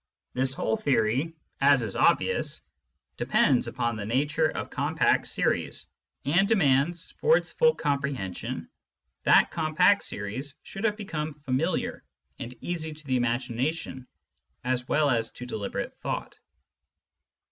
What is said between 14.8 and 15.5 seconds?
well as to